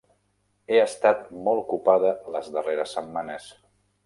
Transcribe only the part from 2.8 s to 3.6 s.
setmanes.